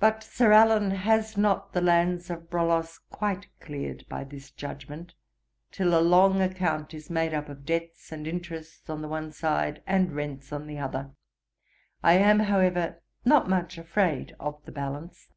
[0.00, 5.14] But Sir Allan has not the lands of Brolos quite cleared by this judgement,
[5.70, 9.84] till a long account is made up of debts and interests on the one side,
[9.86, 11.12] and rents on the other.
[12.02, 15.28] I am, however, not much afraid of the balance.